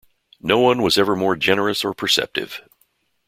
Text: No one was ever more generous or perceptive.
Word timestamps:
No 0.41 0.57
one 0.57 0.81
was 0.81 0.97
ever 0.97 1.15
more 1.15 1.35
generous 1.35 1.85
or 1.85 1.93
perceptive. 1.93 2.63